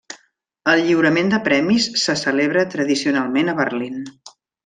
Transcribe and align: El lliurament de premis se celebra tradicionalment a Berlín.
El 0.71 0.79
lliurament 0.85 1.27
de 1.33 1.39
premis 1.47 1.85
se 2.05 2.15
celebra 2.23 2.65
tradicionalment 2.77 3.53
a 3.55 3.57
Berlín. 3.63 4.01